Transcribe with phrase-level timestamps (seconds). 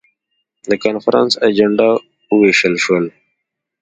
[0.69, 1.89] د کنفرانس اجندا
[2.31, 3.05] وویشل شول.